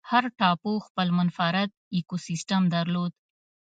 هر 0.09 0.23
ټاپو 0.39 0.71
خپل 0.87 1.07
منفرد 1.17 1.69
ایکوسیستم 1.95 2.61
درلود. 2.75 3.11